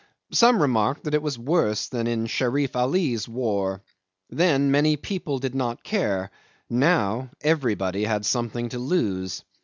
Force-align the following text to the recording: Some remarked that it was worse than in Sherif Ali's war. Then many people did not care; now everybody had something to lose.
Some 0.31 0.63
remarked 0.63 1.03
that 1.03 1.13
it 1.13 1.21
was 1.21 1.37
worse 1.37 1.87
than 1.87 2.07
in 2.07 2.25
Sherif 2.25 2.75
Ali's 2.75 3.29
war. 3.29 3.83
Then 4.31 4.71
many 4.71 4.97
people 4.97 5.37
did 5.37 5.53
not 5.53 5.83
care; 5.83 6.31
now 6.67 7.29
everybody 7.41 8.05
had 8.05 8.25
something 8.25 8.69
to 8.69 8.79
lose. 8.79 9.43